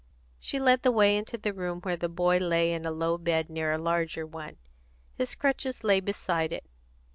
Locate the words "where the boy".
1.81-2.39